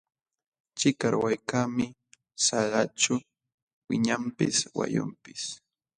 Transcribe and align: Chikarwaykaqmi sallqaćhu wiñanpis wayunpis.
Chikarwaykaqmi 0.77 1.85
sallqaćhu 2.45 3.15
wiñanpis 3.87 4.57
wayunpis. 4.77 5.43